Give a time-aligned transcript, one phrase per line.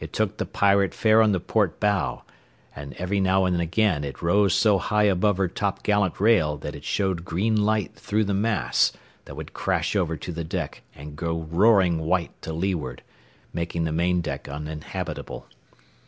[0.00, 2.24] It took the Pirate fair on the port bow,
[2.74, 6.82] and every now and again it rose so high above her topgallant rail that it
[6.82, 8.90] showed green light through the mass
[9.26, 13.04] that would crash over to the deck and go roaring white to leeward,
[13.52, 15.46] making the main deck uninhabitable.